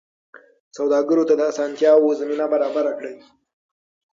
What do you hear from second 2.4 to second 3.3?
برابره کړئ.